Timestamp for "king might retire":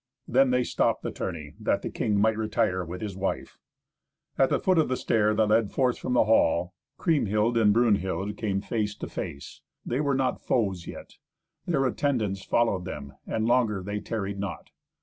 1.91-2.83